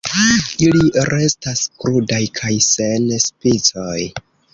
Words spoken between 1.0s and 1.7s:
restas